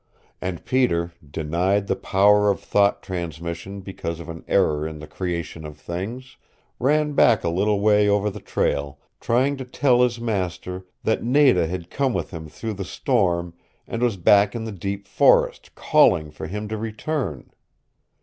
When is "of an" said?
4.19-4.43